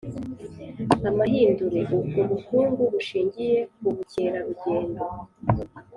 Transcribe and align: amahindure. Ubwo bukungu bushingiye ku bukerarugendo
amahindure. 1.09 1.79
Ubwo 1.97 2.19
bukungu 2.31 2.81
bushingiye 2.93 3.59
ku 3.75 3.87
bukerarugendo 3.95 5.03